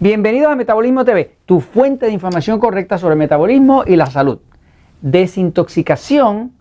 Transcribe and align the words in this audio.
Bienvenidos 0.00 0.52
a 0.52 0.54
Metabolismo 0.54 1.04
TV, 1.04 1.32
tu 1.44 1.58
fuente 1.58 2.06
de 2.06 2.12
información 2.12 2.60
correcta 2.60 2.98
sobre 2.98 3.16
metabolismo 3.16 3.82
y 3.84 3.96
la 3.96 4.06
salud. 4.06 4.38
Desintoxicación 5.02 6.52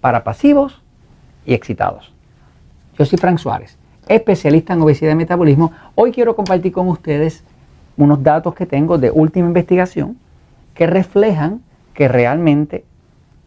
para 0.00 0.24
pasivos 0.24 0.80
y 1.44 1.52
excitados. 1.52 2.10
Yo 2.96 3.04
soy 3.04 3.18
Frank 3.18 3.36
Suárez, 3.36 3.76
especialista 4.08 4.72
en 4.72 4.80
obesidad 4.80 5.12
y 5.12 5.16
metabolismo. 5.16 5.72
Hoy 5.94 6.10
quiero 6.10 6.34
compartir 6.34 6.72
con 6.72 6.88
ustedes 6.88 7.44
unos 7.98 8.22
datos 8.22 8.54
que 8.54 8.64
tengo 8.64 8.96
de 8.96 9.10
última 9.10 9.46
investigación 9.46 10.16
que 10.72 10.86
reflejan 10.86 11.60
que 11.92 12.08
realmente, 12.08 12.86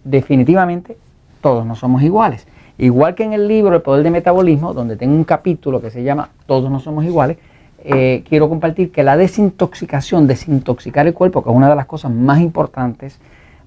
definitivamente, 0.04 0.96
todos 1.42 1.66
no 1.66 1.76
somos 1.76 2.04
iguales. 2.04 2.46
Igual 2.78 3.16
que 3.16 3.24
en 3.24 3.34
el 3.34 3.48
libro 3.48 3.76
El 3.76 3.82
Poder 3.82 4.04
de 4.04 4.12
Metabolismo, 4.12 4.76
donde 4.76 4.96
tengo 4.96 5.16
un 5.16 5.24
capítulo 5.24 5.82
que 5.82 5.90
se 5.90 6.04
llama 6.04 6.30
Todos 6.46 6.70
no 6.70 6.80
somos 6.80 7.04
iguales, 7.04 7.40
eh, 7.86 8.24
quiero 8.28 8.48
compartir 8.48 8.92
que 8.92 9.04
la 9.04 9.18
desintoxicación, 9.18 10.26
desintoxicar 10.26 11.06
el 11.06 11.14
cuerpo, 11.14 11.44
que 11.44 11.50
es 11.50 11.56
una 11.56 11.70
de 11.70 11.76
las 11.76 11.86
cosas 11.86 12.12
más 12.12 12.40
importantes 12.40 13.20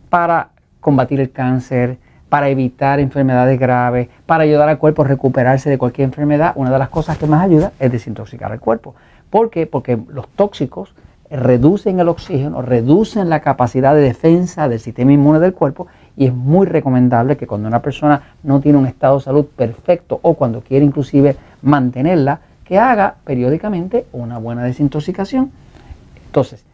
para 0.09 0.49
combatir 0.81 1.21
el 1.21 1.31
cáncer, 1.31 1.99
para 2.29 2.49
evitar 2.49 2.99
enfermedades 2.99 3.59
graves, 3.61 4.09
para 4.25 4.45
ayudar 4.45 4.69
al 4.69 4.79
cuerpo 4.79 5.03
a 5.03 5.07
recuperarse 5.07 5.69
de 5.69 5.79
cualquier 5.79 6.07
enfermedad, 6.07 6.53
una 6.57 6.71
de 6.71 6.79
las 6.79 6.89
cosas 6.89 7.19
que 7.19 7.27
más 7.27 7.45
ayuda 7.45 7.73
es 7.79 7.93
desintoxicar 7.93 8.51
el 8.53 8.61
cuerpo. 8.61 8.95
¿Por 9.31 9.51
qué? 9.51 9.67
Porque 9.67 9.99
los 10.09 10.29
tóxicos 10.29 10.95
reducen 11.31 12.01
el 12.01 12.09
oxígeno, 12.09 12.63
reducen 12.63 13.29
la 13.29 13.41
capacidad 13.41 13.95
de 13.95 14.01
defensa 14.01 14.69
del 14.69 14.81
sistema 14.81 15.13
inmune 15.13 15.41
del 15.41 15.53
cuerpo 15.53 15.89
y 16.17 16.27
es 16.27 16.33
muy 16.33 16.67
recomendable 16.67 17.37
que 17.37 17.47
cuando 17.47 17.69
una 17.69 17.83
persona 17.83 18.23
no 18.43 18.61
tiene 18.61 18.79
un 18.79 18.87
estado 18.87 19.17
de 19.19 19.25
salud 19.25 19.45
perfecto 19.45 20.21
o 20.23 20.35
cuando 20.35 20.61
quiere 20.63 20.85
inclusive 20.85 21.37
mantenerla, 21.63 22.41
que 22.67 22.79
haga 22.79 23.17
periódicamente 23.25 24.07
una 24.13 24.39
buena 24.39 24.65
desintoxicación. 24.65 25.53
Entonces, 26.27 26.65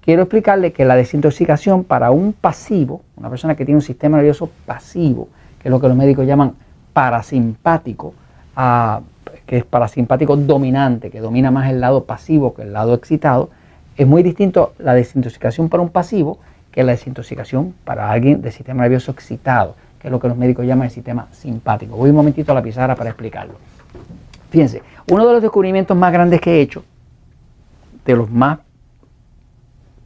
quiero 0.00 0.22
explicarle 0.22 0.72
que 0.72 0.84
la 0.84 0.96
desintoxicación 0.96 1.84
para 1.84 2.10
un 2.10 2.32
pasivo, 2.32 3.02
una 3.16 3.28
persona 3.28 3.54
que 3.54 3.64
tiene 3.64 3.76
un 3.76 3.82
sistema 3.82 4.16
nervioso 4.16 4.50
pasivo, 4.66 5.28
que 5.60 5.68
es 5.68 5.70
lo 5.70 5.80
que 5.80 5.88
los 5.88 5.96
médicos 5.96 6.26
llaman 6.26 6.54
parasimpático, 6.92 8.14
ah, 8.56 9.00
que 9.46 9.58
es 9.58 9.64
parasimpático 9.64 10.36
dominante, 10.36 11.10
que 11.10 11.20
domina 11.20 11.50
más 11.50 11.70
el 11.70 11.80
lado 11.80 12.04
pasivo 12.04 12.54
que 12.54 12.62
el 12.62 12.72
lado 12.72 12.94
excitado, 12.94 13.50
es 13.96 14.06
muy 14.06 14.22
distinto 14.22 14.72
la 14.78 14.94
desintoxicación 14.94 15.68
para 15.68 15.82
un 15.82 15.90
pasivo 15.90 16.38
que 16.70 16.82
la 16.82 16.92
desintoxicación 16.92 17.74
para 17.84 18.10
alguien 18.10 18.40
de 18.40 18.50
sistema 18.50 18.82
nervioso 18.82 19.12
excitado, 19.12 19.76
que 20.00 20.08
es 20.08 20.12
lo 20.12 20.18
que 20.18 20.28
los 20.28 20.36
médicos 20.36 20.64
llaman 20.64 20.86
el 20.86 20.90
sistema 20.90 21.28
simpático. 21.30 21.94
Voy 21.94 22.08
un 22.08 22.16
momentito 22.16 22.52
a 22.52 22.54
la 22.54 22.62
pizarra 22.62 22.96
para 22.96 23.10
explicarlo. 23.10 23.71
Fíjense, 24.52 24.82
uno 25.10 25.26
de 25.26 25.32
los 25.32 25.40
descubrimientos 25.40 25.96
más 25.96 26.12
grandes 26.12 26.38
que 26.38 26.58
he 26.58 26.60
hecho, 26.60 26.84
de 28.04 28.14
los 28.14 28.30
más 28.30 28.58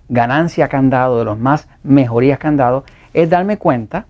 ganancias 0.09 0.69
que 0.69 0.77
han 0.77 0.89
dado, 0.89 1.19
de 1.19 1.25
los 1.25 1.37
más 1.37 1.67
mejorías 1.83 2.39
que 2.39 2.47
han 2.47 2.57
dado, 2.57 2.85
es 3.13 3.29
darme 3.29 3.59
cuenta 3.59 4.07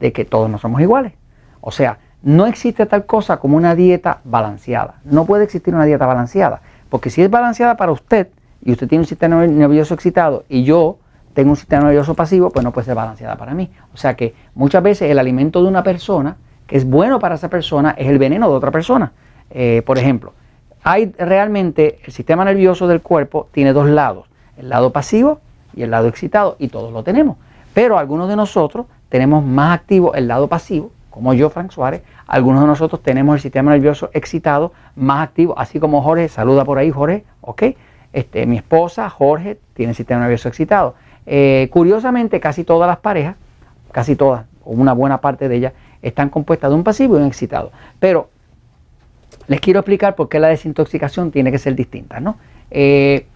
de 0.00 0.12
que 0.12 0.26
todos 0.26 0.50
no 0.50 0.58
somos 0.58 0.82
iguales. 0.82 1.14
O 1.62 1.70
sea, 1.70 1.96
no 2.22 2.44
existe 2.44 2.84
tal 2.84 3.06
cosa 3.06 3.38
como 3.38 3.56
una 3.56 3.74
dieta 3.74 4.20
balanceada. 4.24 4.96
No 5.02 5.24
puede 5.24 5.44
existir 5.44 5.74
una 5.74 5.86
dieta 5.86 6.04
balanceada. 6.04 6.60
Porque 6.90 7.08
si 7.08 7.22
es 7.22 7.30
balanceada 7.30 7.78
para 7.78 7.90
usted 7.90 8.28
y 8.62 8.72
usted 8.72 8.86
tiene 8.86 9.00
un 9.00 9.08
sistema 9.08 9.46
nervioso 9.46 9.94
excitado 9.94 10.44
y 10.46 10.64
yo 10.64 10.98
tengo 11.32 11.48
un 11.48 11.56
sistema 11.56 11.84
nervioso 11.84 12.12
pasivo, 12.12 12.50
pues 12.50 12.62
no 12.62 12.70
puede 12.70 12.84
ser 12.84 12.96
balanceada 12.96 13.36
para 13.36 13.54
mí. 13.54 13.70
O 13.94 13.96
sea 13.96 14.14
que 14.14 14.34
muchas 14.54 14.82
veces 14.82 15.10
el 15.10 15.18
alimento 15.18 15.62
de 15.62 15.68
una 15.68 15.82
persona 15.82 16.36
que 16.66 16.76
es 16.76 16.84
bueno 16.84 17.18
para 17.18 17.36
esa 17.36 17.48
persona 17.48 17.94
es 17.96 18.08
el 18.08 18.18
veneno 18.18 18.50
de 18.50 18.56
otra 18.56 18.70
persona. 18.70 19.12
Eh, 19.54 19.82
por 19.86 19.98
ejemplo, 19.98 20.32
hay 20.82 21.12
realmente 21.16 22.00
el 22.04 22.12
sistema 22.12 22.44
nervioso 22.44 22.86
del 22.86 23.00
cuerpo 23.00 23.48
tiene 23.52 23.72
dos 23.72 23.88
lados, 23.88 24.26
el 24.58 24.68
lado 24.68 24.90
pasivo 24.90 25.40
y 25.74 25.82
el 25.82 25.90
lado 25.90 26.08
excitado, 26.08 26.56
y 26.58 26.68
todos 26.68 26.92
lo 26.92 27.02
tenemos. 27.02 27.38
Pero 27.72 27.96
algunos 27.96 28.28
de 28.28 28.36
nosotros 28.36 28.86
tenemos 29.08 29.44
más 29.44 29.78
activo 29.78 30.14
el 30.14 30.28
lado 30.28 30.48
pasivo, 30.48 30.90
como 31.08 31.32
yo, 31.32 31.48
Frank 31.48 31.70
Suárez. 31.70 32.02
Algunos 32.26 32.62
de 32.62 32.66
nosotros 32.66 33.02
tenemos 33.02 33.36
el 33.36 33.40
sistema 33.40 33.70
nervioso 33.70 34.10
excitado 34.12 34.72
más 34.96 35.22
activo, 35.22 35.58
así 35.58 35.78
como 35.78 36.02
Jorge, 36.02 36.28
saluda 36.28 36.64
por 36.64 36.78
ahí, 36.78 36.90
Jorge, 36.90 37.24
¿ok? 37.40 37.62
Este, 38.12 38.46
mi 38.46 38.56
esposa, 38.56 39.08
Jorge, 39.08 39.58
tiene 39.74 39.90
el 39.90 39.96
sistema 39.96 40.22
nervioso 40.22 40.48
excitado. 40.48 40.94
Eh, 41.26 41.68
curiosamente, 41.72 42.40
casi 42.40 42.64
todas 42.64 42.88
las 42.88 42.98
parejas, 42.98 43.36
casi 43.92 44.16
todas, 44.16 44.46
o 44.64 44.72
una 44.72 44.92
buena 44.92 45.20
parte 45.20 45.48
de 45.48 45.56
ellas, 45.56 45.72
están 46.02 46.28
compuestas 46.28 46.70
de 46.70 46.76
un 46.76 46.84
pasivo 46.84 47.16
y 47.16 47.20
un 47.20 47.26
excitado. 47.26 47.70
Pero 47.98 48.28
les 49.46 49.60
quiero 49.60 49.80
explicar 49.80 50.14
por 50.14 50.28
qué 50.28 50.40
la 50.40 50.48
desintoxicación 50.48 51.30
tiene 51.30 51.50
que 51.50 51.58
ser 51.58 51.74
distinta. 51.74 52.20
¿no? 52.20 52.36
Eh, 52.70 53.26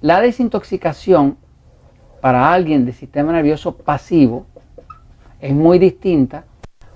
la 0.00 0.20
desintoxicación 0.20 1.36
para 2.20 2.52
alguien 2.52 2.84
de 2.84 2.92
sistema 2.92 3.32
nervioso 3.32 3.76
pasivo 3.76 4.46
es 5.40 5.52
muy 5.52 5.78
distinta 5.78 6.44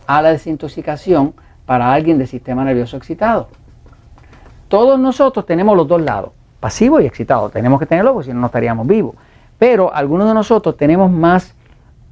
a 0.06 0.22
la 0.22 0.32
desintoxicación 0.32 1.34
para 1.66 1.92
alguien 1.92 2.18
de 2.18 2.26
sistema 2.26 2.64
nervioso 2.64 2.96
excitado. 2.96 3.48
Todos 4.68 4.98
nosotros 4.98 5.46
tenemos 5.46 5.76
los 5.76 5.86
dos 5.86 6.00
lados, 6.00 6.32
pasivo 6.58 7.00
y 7.00 7.06
excitado. 7.06 7.50
Tenemos 7.50 7.78
que 7.78 7.86
tenerlo 7.86 8.22
si 8.22 8.32
no, 8.32 8.40
no 8.40 8.46
estaríamos 8.46 8.86
vivos. 8.86 9.14
Pero 9.58 9.94
algunos 9.94 10.26
de 10.26 10.34
nosotros 10.34 10.76
tenemos 10.76 11.10
más 11.10 11.54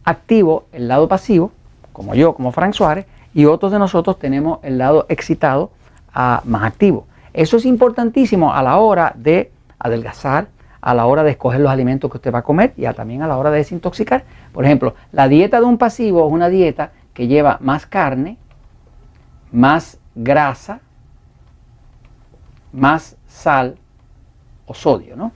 activo 0.04 0.66
el 0.72 0.86
lado 0.86 1.08
pasivo, 1.08 1.52
como 1.92 2.14
yo, 2.14 2.34
como 2.34 2.52
Frank 2.52 2.74
Suárez, 2.74 3.06
y 3.34 3.44
otros 3.46 3.72
de 3.72 3.78
nosotros 3.78 4.18
tenemos 4.18 4.58
el 4.62 4.78
lado 4.78 5.06
excitado, 5.08 5.70
más 6.14 6.64
activo. 6.64 7.06
Eso 7.32 7.56
es 7.56 7.64
importantísimo 7.64 8.52
a 8.52 8.62
la 8.62 8.78
hora 8.78 9.12
de 9.16 9.52
adelgazar, 9.78 10.48
a 10.80 10.94
la 10.94 11.06
hora 11.06 11.22
de 11.22 11.30
escoger 11.30 11.60
los 11.60 11.70
alimentos 11.70 12.10
que 12.10 12.16
usted 12.16 12.32
va 12.32 12.40
a 12.40 12.42
comer 12.42 12.72
y 12.76 12.84
también 12.92 13.22
a 13.22 13.28
la 13.28 13.36
hora 13.36 13.50
de 13.50 13.58
desintoxicar. 13.58 14.24
Por 14.52 14.64
ejemplo, 14.64 14.94
la 15.12 15.28
dieta 15.28 15.60
de 15.60 15.66
un 15.66 15.78
pasivo 15.78 16.26
es 16.26 16.32
una 16.32 16.48
dieta 16.48 16.92
que 17.14 17.26
lleva 17.26 17.58
más 17.60 17.86
carne, 17.86 18.38
más 19.52 19.98
grasa, 20.14 20.80
más 22.72 23.16
sal 23.28 23.76
o 24.66 24.74
sodio. 24.74 25.16
¿no? 25.16 25.32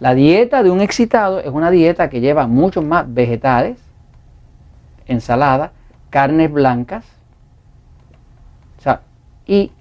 La 0.00 0.14
dieta 0.14 0.62
de 0.62 0.70
un 0.70 0.80
excitado 0.80 1.40
es 1.40 1.50
una 1.50 1.70
dieta 1.70 2.10
que 2.10 2.20
lleva 2.20 2.46
muchos 2.46 2.84
más 2.84 3.12
vegetales, 3.12 3.78
ensalada, 5.06 5.72
carnes 6.10 6.52
blancas 6.52 7.04
y 9.46 9.72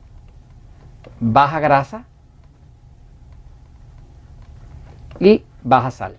baja 1.19 1.59
grasa 1.59 2.06
y 5.19 5.44
baja 5.63 5.91
sal. 5.91 6.18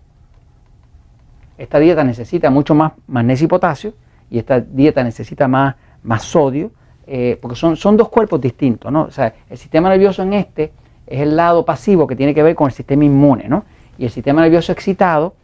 Esta 1.57 1.79
dieta 1.79 2.05
necesita 2.05 2.51
mucho 2.51 2.75
más 2.75 2.93
magnesio 3.07 3.47
y 3.47 3.49
potasio 3.49 3.95
y 4.31 4.39
esta 4.39 4.61
dieta 4.61 5.03
necesita 5.03 5.49
más, 5.49 5.75
más 6.03 6.23
sodio, 6.23 6.73
eh, 7.07 7.39
porque 7.41 7.57
son, 7.57 7.77
son 7.77 7.97
dos 7.97 8.09
cuerpos 8.09 8.41
distintos. 8.41 8.91
¿no? 8.93 9.03
O 9.03 9.11
sea, 9.11 9.35
el 9.49 9.59
sistema 9.59 9.89
nervioso 9.89 10.23
en 10.23 10.35
este 10.35 10.73
es 11.07 11.21
el 11.21 11.37
lado 11.37 11.65
pasivo 11.65 12.07
que 12.07 12.17
tiene 12.17 12.35
que 12.35 12.43
ver 12.43 12.55
con 12.55 12.69
el 12.69 12.73
sistema 12.73 13.05
inmune, 13.05 13.49
¿no? 13.49 13.65
y 13.99 14.05
el 14.05 14.11
sistema 14.11 14.41
nervioso 14.41 14.73
excitado 14.73 15.35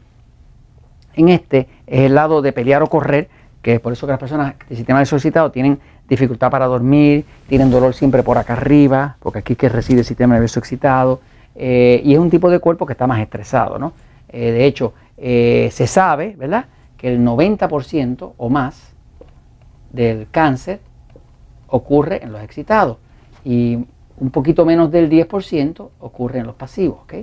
en 1.15 1.28
este 1.28 1.69
es 1.87 2.00
el 2.00 2.15
lado 2.15 2.41
de 2.43 2.53
pelear 2.53 2.83
o 2.83 2.87
correr, 2.87 3.28
que 3.61 3.75
es 3.75 3.81
por 3.81 3.93
eso 3.93 4.06
que 4.06 4.12
las 4.12 4.21
personas 4.21 4.55
del 4.69 4.77
sistema 4.77 4.99
nervioso 4.99 5.17
excitado 5.17 5.50
tienen 5.50 5.81
dificultad 6.09 6.50
para 6.50 6.67
dormir, 6.67 7.25
tienen 7.49 7.71
dolor 7.71 7.94
siempre 7.94 8.22
por 8.22 8.39
acá 8.39 8.55
arriba, 8.55 9.17
porque 9.21 9.41
aquí 9.41 9.56
que 9.56 9.69
reside 9.69 10.00
el 10.00 10.05
sistema 10.05 10.34
nervioso 10.34 10.61
excitado, 10.61 11.21
eh, 11.55 12.00
y 12.05 12.12
es 12.12 12.19
un 12.19 12.31
tipo 12.31 12.50
de 12.50 12.59
cuerpo 12.59 12.87
que 12.87 12.93
está 12.93 13.06
más 13.06 13.21
estresado. 13.21 13.79
¿no? 13.79 13.93
Eh, 14.29 14.53
de 14.53 14.67
hecho, 14.67 14.93
eh, 15.17 15.69
se 15.73 15.87
sabe, 15.87 16.35
¿verdad?, 16.37 16.67
que 16.97 17.12
el 17.12 17.20
90% 17.20 18.35
o 18.37 18.49
más 18.49 18.93
del 19.93 20.29
cáncer 20.31 20.81
ocurre 21.69 22.23
en 22.23 22.32
los 22.32 22.43
excitados 22.43 22.99
y 23.44 23.79
un 24.19 24.31
poquito 24.31 24.64
menos 24.64 24.91
del 24.91 25.11
10% 25.11 25.91
ocurre 26.00 26.38
en 26.38 26.47
los 26.47 26.55
pasivos. 26.55 27.00
¿ok? 27.03 27.14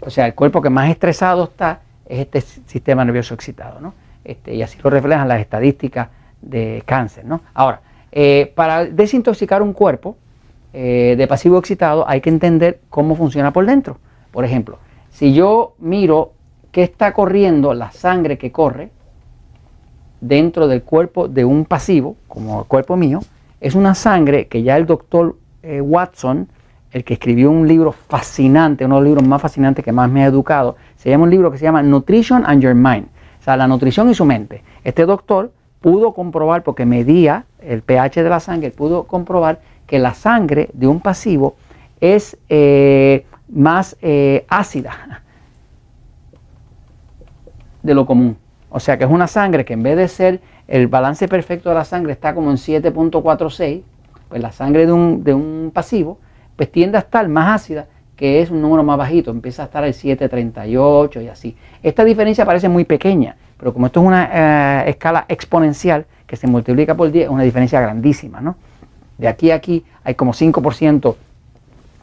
O 0.00 0.10
sea, 0.10 0.26
el 0.26 0.34
cuerpo 0.34 0.62
que 0.62 0.70
más 0.70 0.90
estresado 0.90 1.44
está 1.44 1.80
es 2.06 2.20
este 2.20 2.40
sistema 2.40 3.04
nervioso 3.04 3.34
excitado. 3.34 3.80
¿no? 3.80 3.94
Este, 4.24 4.54
y 4.54 4.62
así 4.62 4.78
lo 4.82 4.90
reflejan 4.90 5.28
las 5.28 5.40
estadísticas 5.40 6.08
de 6.42 6.82
cáncer. 6.86 7.24
¿no? 7.24 7.40
Ahora, 7.54 7.80
eh, 8.12 8.52
para 8.54 8.84
desintoxicar 8.84 9.62
un 9.62 9.72
cuerpo 9.72 10.16
eh, 10.72 11.14
de 11.16 11.26
pasivo 11.26 11.58
excitado 11.58 12.08
hay 12.08 12.20
que 12.20 12.30
entender 12.30 12.80
cómo 12.90 13.16
funciona 13.16 13.52
por 13.52 13.66
dentro. 13.66 13.98
Por 14.30 14.44
ejemplo, 14.44 14.78
si 15.10 15.32
yo 15.32 15.74
miro 15.78 16.32
qué 16.72 16.82
está 16.82 17.12
corriendo, 17.12 17.74
la 17.74 17.90
sangre 17.90 18.38
que 18.38 18.52
corre 18.52 18.90
dentro 20.20 20.68
del 20.68 20.82
cuerpo 20.82 21.28
de 21.28 21.44
un 21.44 21.64
pasivo, 21.64 22.16
como 22.28 22.60
el 22.60 22.66
cuerpo 22.66 22.96
mío, 22.96 23.20
es 23.60 23.74
una 23.74 23.94
sangre 23.94 24.46
que 24.46 24.62
ya 24.62 24.76
el 24.76 24.86
doctor 24.86 25.36
eh, 25.62 25.80
Watson, 25.80 26.48
el 26.92 27.04
que 27.04 27.14
escribió 27.14 27.50
un 27.50 27.66
libro 27.66 27.92
fascinante, 27.92 28.84
uno 28.84 28.96
de 28.96 29.00
los 29.00 29.08
libros 29.08 29.26
más 29.26 29.42
fascinantes 29.42 29.84
que 29.84 29.92
más 29.92 30.10
me 30.10 30.22
ha 30.22 30.26
educado, 30.26 30.76
se 30.96 31.10
llama 31.10 31.24
un 31.24 31.30
libro 31.30 31.50
que 31.50 31.58
se 31.58 31.64
llama 31.64 31.82
Nutrition 31.82 32.44
and 32.46 32.62
Your 32.62 32.74
Mind, 32.74 33.06
o 33.40 33.42
sea, 33.42 33.56
la 33.56 33.66
nutrición 33.66 34.08
y 34.10 34.14
su 34.14 34.24
mente. 34.24 34.62
Este 34.84 35.04
doctor 35.04 35.52
pudo 35.80 36.12
comprobar, 36.12 36.62
porque 36.62 36.86
medía 36.86 37.44
el 37.60 37.82
pH 37.82 38.22
de 38.22 38.28
la 38.28 38.40
sangre, 38.40 38.70
pudo 38.70 39.04
comprobar 39.04 39.60
que 39.86 39.98
la 39.98 40.14
sangre 40.14 40.70
de 40.72 40.86
un 40.86 41.00
pasivo 41.00 41.56
es 42.00 42.36
eh, 42.48 43.24
más 43.48 43.96
eh, 44.02 44.44
ácida 44.48 45.22
de 47.82 47.94
lo 47.94 48.06
común. 48.06 48.36
O 48.70 48.80
sea 48.80 48.98
que 48.98 49.04
es 49.04 49.10
una 49.10 49.26
sangre 49.26 49.64
que 49.64 49.72
en 49.72 49.82
vez 49.82 49.96
de 49.96 50.08
ser 50.08 50.40
el 50.66 50.88
balance 50.88 51.26
perfecto 51.26 51.70
de 51.70 51.74
la 51.74 51.84
sangre 51.84 52.12
está 52.12 52.34
como 52.34 52.50
en 52.50 52.56
7.46, 52.56 53.82
pues 54.28 54.42
la 54.42 54.52
sangre 54.52 54.86
de 54.86 54.92
un, 54.92 55.24
de 55.24 55.32
un 55.32 55.70
pasivo 55.72 56.18
pues 56.56 56.70
tiende 56.70 56.98
a 56.98 57.00
estar 57.00 57.28
más 57.28 57.62
ácida 57.62 57.86
que 58.18 58.42
es 58.42 58.50
un 58.50 58.60
número 58.60 58.82
más 58.82 58.98
bajito, 58.98 59.30
empieza 59.30 59.62
a 59.62 59.66
estar 59.66 59.84
el 59.84 59.94
738 59.94 61.22
y 61.22 61.28
así. 61.28 61.56
Esta 61.84 62.04
diferencia 62.04 62.44
parece 62.44 62.68
muy 62.68 62.84
pequeña, 62.84 63.36
pero 63.58 63.74
como 63.74 63.86
esto 63.86 64.00
es 64.00 64.06
una 64.06 64.84
eh, 64.84 64.90
escala 64.90 65.24
exponencial 65.28 66.06
que 66.26 66.36
se 66.36 66.46
multiplica 66.46 66.94
por 66.94 67.10
10, 67.10 67.24
es 67.24 67.30
una 67.30 67.42
diferencia 67.42 67.80
grandísima, 67.80 68.40
¿no? 68.40 68.56
De 69.18 69.26
aquí 69.26 69.50
a 69.50 69.56
aquí 69.56 69.84
hay 70.04 70.14
como 70.14 70.32
5% 70.32 71.16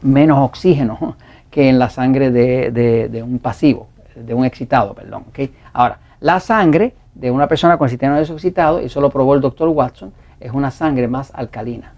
menos 0.02 0.38
oxígeno 0.38 1.16
que 1.50 1.68
en 1.68 1.78
la 1.78 1.88
sangre 1.88 2.30
de, 2.30 3.22
un 3.22 3.38
pasivo, 3.38 3.88
de 4.14 4.34
un 4.34 4.44
excitado, 4.44 4.92
perdón. 4.94 5.24
¿okay? 5.30 5.54
Ahora, 5.72 5.98
la 6.20 6.40
sangre 6.40 6.94
de 7.14 7.30
una 7.30 7.46
persona 7.46 7.78
con 7.78 7.86
el 7.86 7.90
sistema 7.90 8.12
nervioso 8.12 8.34
excitado, 8.34 8.82
y 8.82 8.86
eso 8.86 9.00
lo 9.00 9.08
probó 9.08 9.34
el 9.34 9.40
doctor 9.40 9.68
Watson, 9.70 10.12
es 10.38 10.52
una 10.52 10.70
sangre 10.70 11.08
más 11.08 11.32
alcalina. 11.34 11.94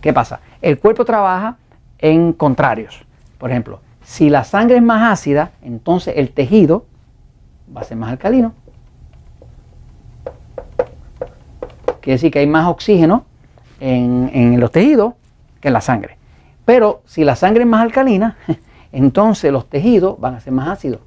¿Qué 0.00 0.12
pasa? 0.12 0.40
El 0.60 0.78
cuerpo 0.78 1.04
trabaja 1.04 1.56
en 1.98 2.32
contrarios. 2.32 3.04
Por 3.38 3.50
ejemplo, 3.50 3.80
si 4.08 4.30
la 4.30 4.42
sangre 4.42 4.76
es 4.76 4.82
más 4.82 5.12
ácida, 5.12 5.50
entonces 5.60 6.14
el 6.16 6.30
tejido 6.30 6.86
va 7.76 7.82
a 7.82 7.84
ser 7.84 7.98
más 7.98 8.10
alcalino. 8.10 8.54
Quiere 12.00 12.14
decir 12.14 12.32
que 12.32 12.38
hay 12.38 12.46
más 12.46 12.68
oxígeno 12.68 13.26
en, 13.80 14.58
los 14.58 14.72
tejidos 14.72 15.12
que 15.60 15.68
en 15.68 15.74
la 15.74 15.82
sangre. 15.82 16.16
Pero 16.64 17.02
si 17.04 17.22
la 17.22 17.36
sangre 17.36 17.64
es 17.64 17.68
más 17.68 17.82
alcalina, 17.82 18.38
entonces 18.92 19.52
los 19.52 19.68
tejidos 19.68 20.18
van 20.18 20.36
a 20.36 20.40
ser 20.40 20.54
más 20.54 20.68
ácidos. 20.68 21.00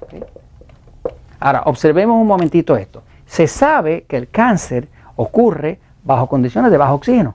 Ahora, 1.40 1.62
observemos 1.64 2.20
un 2.20 2.28
momentito 2.28 2.76
esto. 2.76 3.02
Se 3.26 3.48
sabe 3.48 4.04
que 4.04 4.16
el 4.16 4.28
cáncer 4.28 4.86
ocurre 5.16 5.80
bajo 6.04 6.28
condiciones 6.28 6.70
de 6.70 6.78
bajo 6.78 6.94
oxígeno. 6.94 7.34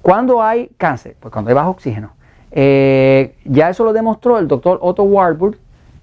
¿Cuándo 0.00 0.42
hay 0.42 0.70
cáncer? 0.78 1.16
Pues 1.20 1.30
cuando 1.30 1.50
hay 1.50 1.54
bajo 1.54 1.68
oxígeno. 1.68 2.12
Eh, 2.56 3.34
ya 3.44 3.68
eso 3.68 3.84
lo 3.84 3.92
demostró 3.92 4.38
el 4.38 4.46
doctor 4.46 4.78
Otto 4.80 5.02
Warburg, 5.02 5.58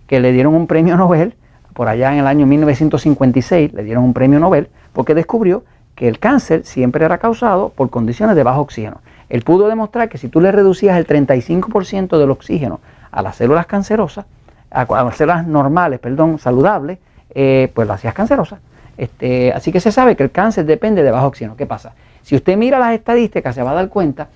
que 0.05 0.19
le 0.19 0.33
dieron 0.33 0.53
un 0.53 0.67
premio 0.67 0.97
Nobel, 0.97 1.33
por 1.73 1.87
allá 1.87 2.11
en 2.11 2.19
el 2.19 2.27
año 2.27 2.45
1956 2.45 3.71
le 3.71 3.83
dieron 3.85 4.03
un 4.03 4.13
premio 4.13 4.37
Nobel, 4.37 4.67
porque 4.91 5.15
descubrió 5.15 5.63
que 5.95 6.09
el 6.09 6.19
cáncer 6.19 6.65
siempre 6.65 7.05
era 7.05 7.17
causado 7.17 7.69
por 7.69 7.89
condiciones 7.89 8.35
de 8.35 8.43
bajo 8.43 8.59
oxígeno. 8.59 8.97
Él 9.29 9.43
pudo 9.43 9.69
demostrar 9.69 10.09
que 10.09 10.17
si 10.17 10.27
tú 10.27 10.41
le 10.41 10.51
reducías 10.51 10.97
el 10.97 11.07
35% 11.07 12.17
del 12.17 12.31
oxígeno 12.31 12.81
a 13.11 13.21
las 13.21 13.37
células 13.37 13.65
cancerosas, 13.65 14.25
a, 14.69 14.85
las 15.05 15.15
células 15.15 15.47
normales, 15.47 16.01
perdón, 16.01 16.37
saludables, 16.37 16.99
eh, 17.33 17.71
pues 17.73 17.87
lo 17.87 17.93
hacías 17.93 18.13
cancerosa. 18.13 18.59
Este, 18.97 19.53
así 19.53 19.71
que 19.71 19.79
se 19.79 19.93
sabe 19.93 20.17
que 20.17 20.23
el 20.23 20.31
cáncer 20.31 20.65
depende 20.65 21.01
de 21.01 21.11
bajo 21.11 21.27
oxígeno. 21.27 21.55
¿Qué 21.55 21.65
pasa? 21.65 21.93
Si 22.23 22.35
usted 22.35 22.57
mira 22.57 22.77
las 22.77 22.93
estadísticas, 22.93 23.55
se 23.55 23.63
va 23.63 23.71
a 23.71 23.75
dar 23.75 23.87
cuenta 23.87 24.27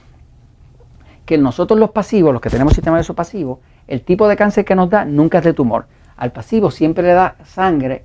que 1.25 1.37
nosotros 1.37 1.79
los 1.79 1.91
pasivos, 1.91 2.31
los 2.31 2.41
que 2.41 2.49
tenemos 2.49 2.73
sistema 2.73 2.95
nervioso 2.95 3.15
pasivo, 3.15 3.59
el 3.87 4.01
tipo 4.01 4.27
de 4.27 4.35
cáncer 4.35 4.65
que 4.65 4.75
nos 4.75 4.89
da 4.89 5.05
nunca 5.05 5.39
es 5.39 5.43
de 5.43 5.53
tumor. 5.53 5.87
Al 6.17 6.31
pasivo 6.31 6.71
siempre 6.71 7.03
le 7.03 7.13
da 7.13 7.35
sangre, 7.43 8.03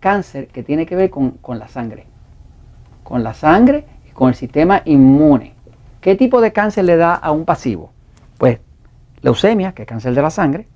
cáncer 0.00 0.48
que 0.48 0.62
tiene 0.62 0.86
que 0.86 0.96
ver 0.96 1.10
con, 1.10 1.58
la 1.58 1.68
sangre. 1.68 2.06
Con 3.04 3.22
la 3.22 3.34
sangre 3.34 3.84
y 4.08 4.12
con 4.12 4.28
el 4.30 4.34
sistema 4.34 4.82
inmune. 4.84 5.54
¿Qué 6.00 6.14
tipo 6.14 6.40
de 6.40 6.52
cáncer 6.52 6.84
le 6.84 6.96
da 6.96 7.14
a 7.14 7.30
un 7.32 7.44
pasivo? 7.44 7.92
Pues 8.38 8.58
leucemia, 9.20 9.72
que 9.72 9.82
es 9.82 9.88
cáncer 9.88 10.14
de 10.14 10.22
la 10.22 10.30
sangre, 10.30 10.66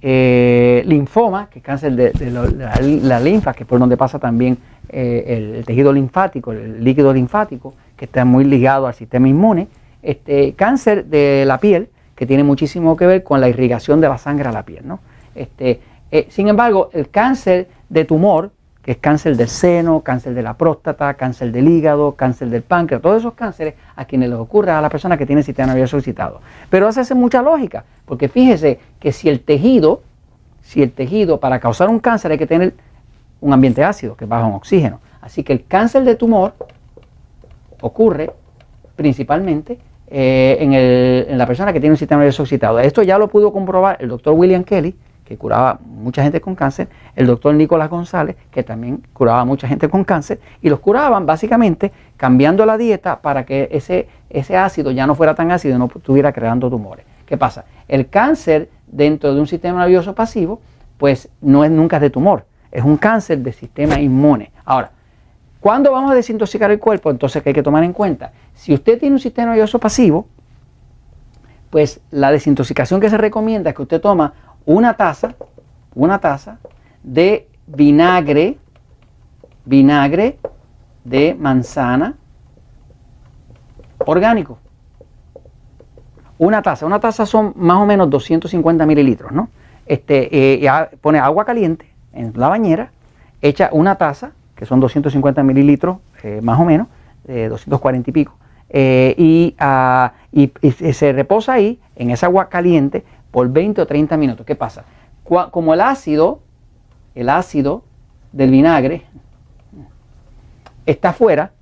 eh, 0.00 0.82
linfoma, 0.86 1.48
que 1.48 1.60
es 1.60 1.64
cáncer 1.64 1.92
de, 1.94 2.30
la, 2.30 3.20
linfa, 3.20 3.54
que 3.54 3.62
es 3.62 3.68
por 3.68 3.78
donde 3.78 3.96
pasa 3.96 4.18
también 4.18 4.58
eh, 4.88 5.54
el, 5.58 5.64
tejido 5.64 5.92
linfático, 5.92 6.52
el 6.52 6.82
líquido 6.82 7.12
linfático, 7.12 7.74
que 7.96 8.06
está 8.06 8.24
muy 8.24 8.44
ligado 8.44 8.86
al 8.86 8.94
sistema 8.94 9.28
inmune, 9.28 9.68
este, 10.04 10.52
cáncer 10.52 11.06
de 11.06 11.44
la 11.46 11.58
piel, 11.58 11.88
que 12.14 12.26
tiene 12.26 12.44
muchísimo 12.44 12.96
que 12.96 13.06
ver 13.06 13.24
con 13.24 13.40
la 13.40 13.48
irrigación 13.48 14.00
de 14.00 14.08
la 14.08 14.18
sangre 14.18 14.48
a 14.48 14.52
la 14.52 14.62
piel. 14.62 14.86
¿no? 14.86 15.00
Este, 15.34 15.80
eh, 16.10 16.26
sin 16.30 16.48
embargo, 16.48 16.90
el 16.92 17.10
cáncer 17.10 17.68
de 17.88 18.04
tumor, 18.04 18.52
que 18.82 18.92
es 18.92 18.98
cáncer 18.98 19.36
del 19.36 19.48
seno, 19.48 20.00
cáncer 20.00 20.34
de 20.34 20.42
la 20.42 20.54
próstata, 20.54 21.14
cáncer 21.14 21.50
del 21.50 21.68
hígado, 21.68 22.12
cáncer 22.12 22.50
del 22.50 22.62
páncreas, 22.62 23.00
todos 23.00 23.18
esos 23.18 23.32
cánceres 23.32 23.74
a 23.96 24.04
quienes 24.04 24.28
les 24.28 24.38
ocurre 24.38 24.70
a 24.70 24.80
la 24.80 24.90
persona 24.90 25.16
que 25.16 25.24
tiene 25.24 25.42
sistema 25.42 25.68
nervioso 25.68 25.96
excitado. 25.96 26.40
Pero 26.68 26.86
hace 26.86 27.14
mucha 27.14 27.40
lógica, 27.40 27.84
porque 28.04 28.28
fíjese 28.28 28.78
que 29.00 29.10
si 29.10 29.30
el 29.30 29.40
tejido, 29.40 30.02
si 30.62 30.82
el 30.82 30.92
tejido 30.92 31.40
para 31.40 31.58
causar 31.60 31.88
un 31.88 31.98
cáncer 31.98 32.30
hay 32.30 32.38
que 32.38 32.46
tener 32.46 32.74
un 33.40 33.52
ambiente 33.52 33.82
ácido 33.82 34.14
que 34.14 34.26
baja 34.26 34.46
un 34.46 34.54
oxígeno. 34.54 35.00
Así 35.22 35.42
que 35.42 35.54
el 35.54 35.64
cáncer 35.64 36.04
de 36.04 36.14
tumor 36.14 36.54
ocurre 37.80 38.30
principalmente 38.96 39.78
eh, 40.16 41.26
en, 41.28 41.36
la 41.36 41.44
persona 41.44 41.72
que 41.72 41.80
tiene 41.80 41.94
un 41.94 41.96
sistema 41.96 42.20
nervioso 42.20 42.44
excitado. 42.44 42.78
Esto 42.78 43.02
ya 43.02 43.18
lo 43.18 43.26
pudo 43.26 43.52
comprobar 43.52 43.96
el 43.98 44.08
doctor 44.08 44.32
William 44.34 44.62
Kelly 44.62 44.94
que 45.24 45.36
curaba 45.36 45.80
mucha 45.84 46.22
gente 46.22 46.40
con 46.40 46.54
cáncer, 46.54 46.88
el 47.16 47.26
doctor 47.26 47.52
Nicolás 47.54 47.90
González, 47.90 48.36
que 48.52 48.62
también 48.62 49.02
curaba 49.12 49.44
mucha 49.44 49.66
gente 49.66 49.88
con 49.88 50.04
cáncer, 50.04 50.38
y 50.62 50.68
los 50.68 50.78
curaban 50.78 51.26
básicamente 51.26 51.90
cambiando 52.16 52.64
la 52.64 52.76
dieta 52.76 53.22
para 53.22 53.44
que 53.44 53.68
ese, 53.72 54.06
ese 54.30 54.56
ácido 54.56 54.92
ya 54.92 55.06
no 55.06 55.16
fuera 55.16 55.34
tan 55.34 55.50
ácido 55.50 55.74
y 55.74 55.78
no 55.78 55.90
estuviera 55.92 56.32
creando 56.32 56.70
tumores. 56.70 57.06
¿Qué 57.26 57.36
pasa? 57.36 57.64
El 57.88 58.08
cáncer 58.08 58.68
dentro 58.86 59.34
de 59.34 59.40
un 59.40 59.48
sistema 59.48 59.80
nervioso 59.80 60.14
pasivo, 60.14 60.60
pues 60.96 61.28
no 61.40 61.64
es 61.64 61.72
nunca 61.72 61.98
de 61.98 62.10
tumor, 62.10 62.44
es 62.70 62.84
un 62.84 62.98
cáncer 62.98 63.38
de 63.38 63.52
sistema 63.52 63.98
inmune. 63.98 64.52
Ahora, 64.64 64.92
¿cuándo 65.64 65.92
vamos 65.92 66.10
a 66.10 66.14
desintoxicar 66.14 66.70
el 66.70 66.78
cuerpo? 66.78 67.10
Entonces, 67.10 67.42
¿qué 67.42 67.48
hay 67.48 67.54
que 67.54 67.62
tomar 67.62 67.84
en 67.84 67.94
cuenta? 67.94 68.32
Si 68.52 68.74
usted 68.74 68.98
tiene 68.98 69.14
un 69.14 69.18
sistema 69.18 69.52
nervioso 69.52 69.78
pasivo, 69.78 70.28
pues 71.70 72.02
la 72.10 72.30
desintoxicación 72.30 73.00
que 73.00 73.08
se 73.08 73.16
recomienda 73.16 73.70
es 73.70 73.76
que 73.76 73.80
usted 73.80 73.98
toma 73.98 74.34
una 74.66 74.92
taza, 74.92 75.34
una 75.94 76.18
taza 76.18 76.58
de 77.02 77.48
vinagre, 77.66 78.58
vinagre 79.64 80.38
de 81.02 81.34
manzana 81.34 82.14
orgánico. 84.00 84.58
Una 86.36 86.60
taza, 86.60 86.84
una 86.84 87.00
taza 87.00 87.24
son 87.24 87.54
más 87.56 87.78
o 87.78 87.86
menos 87.86 88.10
250 88.10 88.84
mililitros, 88.84 89.32
¿no? 89.32 89.48
Este, 89.86 90.62
eh, 90.62 90.88
pone 91.00 91.20
agua 91.20 91.46
caliente 91.46 91.90
en 92.12 92.34
la 92.36 92.48
bañera, 92.48 92.90
echa 93.40 93.70
una 93.72 93.96
taza, 93.96 94.32
que 94.64 94.68
son 94.68 94.80
250 94.80 95.42
mililitros 95.42 95.98
eh, 96.22 96.40
más 96.42 96.58
o 96.58 96.64
menos, 96.64 96.88
240 97.26 98.10
y 98.10 98.12
pico, 98.12 98.34
eh, 98.70 99.54
ah, 99.58 100.12
y, 100.32 100.50
se 100.70 101.12
reposa 101.12 101.54
ahí 101.54 101.78
en 101.96 102.10
esa 102.10 102.26
agua 102.26 102.48
caliente 102.48 103.04
por 103.30 103.50
20 103.50 103.82
o 103.82 103.86
30 103.86 104.16
minutos. 104.16 104.46
¿Qué 104.46 104.54
pasa? 104.54 104.84
Como 105.22 105.74
el 105.74 105.80
ácido, 105.80 106.40
el 107.14 107.28
ácido 107.28 107.82
del 108.32 108.50
vinagre 108.50 109.02
está 110.86 111.10
afuera 111.10 111.52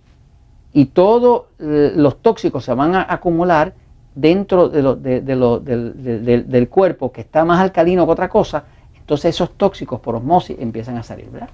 y 0.72 0.86
todos 0.86 1.44
eh, 1.58 1.92
los 1.94 2.22
tóxicos 2.22 2.64
se 2.64 2.74
van 2.74 2.94
a 2.94 3.06
acumular 3.08 3.74
dentro 4.14 4.68
del, 4.68 6.68
cuerpo 6.70 7.12
que 7.12 7.22
está 7.22 7.44
más 7.44 7.60
alcalino 7.60 8.06
que 8.06 8.12
otra 8.12 8.28
cosa, 8.28 8.64
entonces 8.98 9.34
esos 9.34 9.56
tóxicos 9.56 10.00
por 10.00 10.14
osmosis 10.14 10.56
empiezan 10.58 10.98
a 10.98 11.02
salir, 11.02 11.30
¿verdad? 11.30 11.48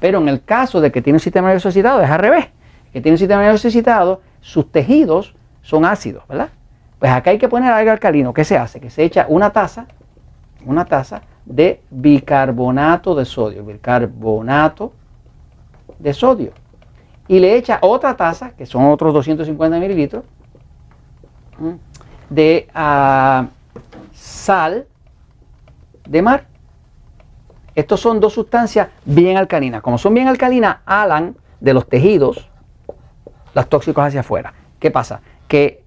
Pero 0.00 0.18
en 0.18 0.28
el 0.28 0.42
caso 0.42 0.80
de 0.80 0.90
que 0.90 1.02
tiene 1.02 1.16
un 1.16 1.20
sistema 1.20 1.48
nervioso 1.48 1.68
excitado, 1.68 2.00
es 2.00 2.10
al 2.10 2.18
revés. 2.18 2.46
Que 2.92 3.00
tiene 3.00 3.14
un 3.14 3.18
sistema 3.18 3.42
nervioso 3.42 3.68
excitado, 3.68 4.20
sus 4.40 4.70
tejidos 4.72 5.34
son 5.62 5.84
ácidos, 5.84 6.26
¿verdad? 6.26 6.48
Pues 6.98 7.12
acá 7.12 7.30
hay 7.30 7.38
que 7.38 7.48
poner 7.48 7.72
algo 7.72 7.90
alcalino. 7.90 8.34
¿Qué 8.34 8.44
se 8.44 8.56
hace? 8.56 8.80
Que 8.80 8.90
se 8.90 9.04
echa 9.04 9.26
una 9.28 9.50
taza, 9.50 9.86
una 10.64 10.84
taza 10.84 11.22
de 11.44 11.82
bicarbonato 11.90 13.14
de 13.14 13.24
sodio, 13.24 13.64
bicarbonato 13.64 14.92
de 15.98 16.12
sodio. 16.12 16.52
Y 17.28 17.38
le 17.38 17.56
echa 17.56 17.78
otra 17.82 18.16
taza, 18.16 18.50
que 18.50 18.66
son 18.66 18.86
otros 18.86 19.14
250 19.14 19.78
mililitros, 19.78 20.24
de 22.28 22.68
ah, 22.74 23.46
sal 24.12 24.86
de 26.08 26.22
mar. 26.22 26.46
Estos 27.74 28.00
son 28.00 28.20
dos 28.20 28.32
sustancias 28.32 28.88
bien 29.04 29.36
alcalinas. 29.36 29.82
Como 29.82 29.98
son 29.98 30.14
bien 30.14 30.28
alcalinas, 30.28 30.78
alan 30.84 31.36
de 31.60 31.74
los 31.74 31.88
tejidos 31.88 32.48
los 33.54 33.68
tóxicos 33.68 34.04
hacia 34.04 34.20
afuera. 34.20 34.54
¿Qué 34.78 34.90
pasa? 34.90 35.20
Que 35.48 35.82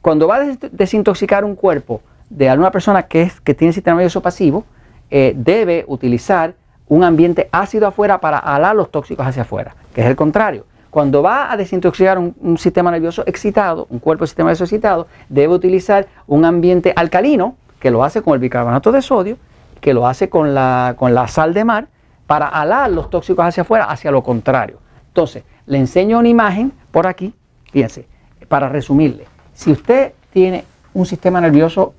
cuando 0.00 0.26
va 0.26 0.36
a 0.36 0.44
desintoxicar 0.72 1.44
un 1.44 1.54
cuerpo 1.54 2.02
de 2.30 2.48
alguna 2.48 2.70
persona 2.70 3.04
que, 3.04 3.22
es, 3.22 3.40
que 3.40 3.54
tiene 3.54 3.72
sistema 3.72 3.96
nervioso 3.96 4.20
pasivo, 4.20 4.64
eh, 5.10 5.34
debe 5.36 5.84
utilizar 5.86 6.54
un 6.88 7.04
ambiente 7.04 7.48
ácido 7.52 7.86
afuera 7.86 8.20
para 8.20 8.38
alar 8.38 8.76
los 8.76 8.90
tóxicos 8.90 9.26
hacia 9.26 9.42
afuera, 9.42 9.74
que 9.94 10.02
es 10.02 10.06
el 10.06 10.16
contrario. 10.16 10.66
cuando 10.90 11.22
va 11.22 11.50
a 11.50 11.56
desintoxicar 11.56 12.18
un, 12.18 12.56
sistema 12.56 12.90
nervioso 12.92 13.24
excitado, 13.26 13.88
un 13.90 13.98
cuerpo 13.98 14.22
de 14.22 14.28
sistema 14.28 14.50
nervioso 14.50 14.64
excitado, 14.64 15.08
debe 15.28 15.52
utilizar 15.52 16.06
un 16.28 16.44
ambiente 16.44 16.92
alcalino, 16.94 17.56
que 17.80 17.90
lo 17.90 18.04
hace 18.04 18.22
con 18.22 18.34
el 18.34 18.38
bicarbonato 18.38 18.92
de 18.92 19.02
sodio, 19.02 19.36
que 19.84 19.92
lo 19.92 20.06
hace 20.06 20.30
con 20.30 20.54
la, 20.54 20.94
con 20.96 21.12
la 21.12 21.28
sal 21.28 21.52
de 21.52 21.62
mar, 21.62 21.88
para 22.26 22.48
alar 22.48 22.90
los 22.90 23.10
tóxicos 23.10 23.44
hacia 23.44 23.64
afuera, 23.64 23.84
hacia 23.84 24.10
lo 24.10 24.22
contrario. 24.22 24.78
Entonces, 25.08 25.44
le 25.66 25.76
enseño 25.76 26.20
una 26.20 26.28
imagen 26.30 26.72
por 26.90 27.06
aquí, 27.06 27.34
fíjense, 27.70 28.08
para 28.48 28.70
resumirle. 28.70 29.26
Si 29.52 29.70
usted 29.70 30.14
tiene 30.32 30.64
un 30.94 31.04
sistema 31.04 31.38
nervioso 31.38 31.92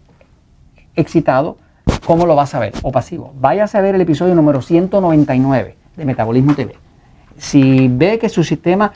excitado, 0.96 1.58
¿cómo 2.04 2.26
lo 2.26 2.36
va 2.36 2.42
a 2.42 2.48
saber? 2.48 2.74
O 2.82 2.92
pasivo. 2.92 3.32
Váyase 3.36 3.78
a 3.78 3.82
ver 3.82 3.94
el 3.94 4.02
episodio 4.02 4.34
número 4.34 4.64
199 4.64 5.78
de 5.96 6.06
Metabolismo 6.06 6.56
TV. 6.56 6.76
Si 7.38 7.88
ve 7.88 8.18
que 8.18 8.30
su 8.30 8.44
sistema 8.44 8.94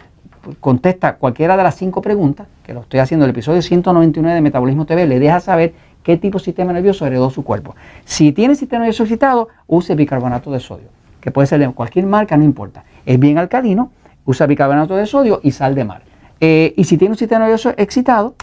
contesta 0.59 1.15
cualquiera 1.15 1.57
de 1.57 1.63
las 1.63 1.75
cinco 1.75 2.01
preguntas, 2.01 2.47
que 2.63 2.73
lo 2.73 2.81
estoy 2.81 2.99
haciendo 2.99 3.25
en 3.25 3.29
el 3.29 3.35
episodio 3.35 3.61
199 3.61 4.35
de 4.35 4.41
Metabolismo 4.41 4.85
TV, 4.85 5.07
le 5.07 5.19
deja 5.19 5.39
saber 5.39 5.73
qué 6.03 6.17
tipo 6.17 6.37
de 6.39 6.45
sistema 6.45 6.73
nervioso 6.73 7.05
heredó 7.05 7.29
su 7.29 7.43
cuerpo. 7.43 7.75
Si 8.05 8.31
tiene 8.31 8.55
sistema 8.55 8.81
nervioso 8.81 9.03
excitado, 9.03 9.49
use 9.67 9.95
bicarbonato 9.95 10.51
de 10.51 10.59
sodio, 10.59 10.87
que 11.21 11.31
puede 11.31 11.47
ser 11.47 11.59
de 11.59 11.69
cualquier 11.69 12.05
marca, 12.05 12.37
no 12.37 12.43
importa. 12.43 12.83
Es 13.05 13.19
bien 13.19 13.37
alcalino, 13.37 13.91
usa 14.25 14.45
bicarbonato 14.47 14.95
de 14.95 15.05
sodio 15.05 15.39
y 15.43 15.51
sal 15.51 15.75
de 15.75 15.83
mar. 15.83 16.01
Eh, 16.39 16.73
y 16.77 16.83
si 16.85 16.97
tiene 16.97 17.13
un 17.13 17.17
sistema 17.17 17.41
nervioso 17.41 17.73
excitado, 17.77 18.35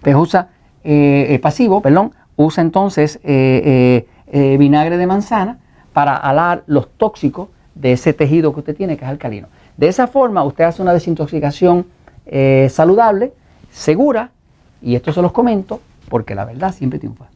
pues 0.00 0.14
usa 0.16 0.48
eh, 0.84 1.26
eh, 1.30 1.38
pasivo, 1.38 1.80
perdón, 1.80 2.12
usa 2.36 2.62
entonces 2.62 3.20
vinagre 3.22 4.96
de 4.96 5.06
manzana 5.06 5.58
para 5.92 6.16
alar 6.16 6.64
los 6.66 6.88
tóxicos 6.96 7.48
de 7.74 7.92
ese 7.92 8.12
tejido 8.12 8.52
que 8.52 8.60
usted 8.60 8.76
tiene 8.76 8.96
que 8.96 9.04
es 9.04 9.10
alcalino. 9.10 9.48
De 9.76 9.88
esa 9.88 10.06
forma 10.06 10.44
usted 10.44 10.64
hace 10.64 10.82
una 10.82 10.92
desintoxicación 10.92 11.86
eh, 12.26 12.68
saludable, 12.70 13.32
segura, 13.70 14.30
y 14.80 14.94
esto 14.94 15.12
se 15.12 15.22
los 15.22 15.32
comento 15.32 15.80
porque 16.08 16.34
la 16.34 16.44
verdad 16.44 16.72
siempre 16.74 16.98
triunfa. 16.98 17.30